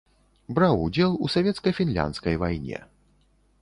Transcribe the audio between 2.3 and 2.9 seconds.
вайне.